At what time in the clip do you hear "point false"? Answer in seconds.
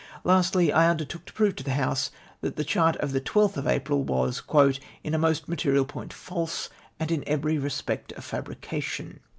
5.85-6.71